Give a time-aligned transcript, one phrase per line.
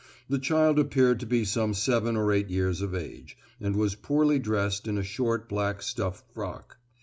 [0.27, 4.39] The child appeared to be some seven or eight years of age, and was poorly
[4.39, 6.79] dressed in a short black stuff frock.